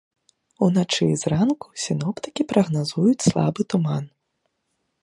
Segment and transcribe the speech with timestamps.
[0.67, 4.03] Уначы і зранку сіноптыкі прагназуюць слабы туман.